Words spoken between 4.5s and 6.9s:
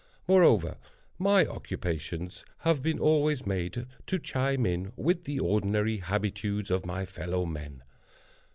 in with the ordinary habitudes of